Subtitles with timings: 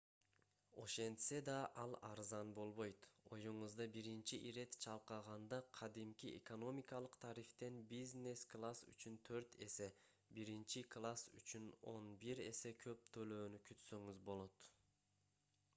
[0.83, 3.03] ошентсе да ал арзан болбойт
[3.37, 9.91] оюңузда биринчи ирет чалкаганда кадимки экономикалык тарифтен бизнес класс үчүн төрт эсе
[10.41, 14.71] биринчи класс үчүн он бир эсе көп төлөөнү күтсөңүз болот